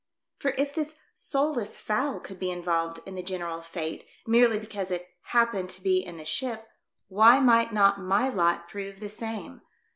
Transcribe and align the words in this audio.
For 0.39 0.55
if 0.57 0.73
this 0.73 0.95
soulless 1.13 1.77
fowl 1.77 2.19
could 2.21 2.39
be 2.39 2.49
involved 2.49 3.01
in 3.05 3.13
the 3.13 3.21
general 3.21 3.61
fate 3.61 4.07
merely 4.25 4.57
because 4.57 4.89
it 4.89 5.07
happened 5.25 5.69
to 5.69 5.83
be 5.83 5.99
in 5.99 6.17
the 6.17 6.25
ship, 6.25 6.67
why 7.07 7.39
might 7.39 7.71
not 7.71 8.01
my 8.01 8.27
lot 8.27 8.67
prove 8.67 8.99
the 8.99 9.09
same 9.09 9.61